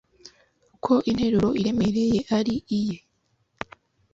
[0.83, 2.97] ko interuro iremereye ari iye